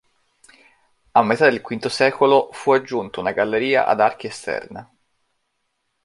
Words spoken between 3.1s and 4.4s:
una galleria ad archi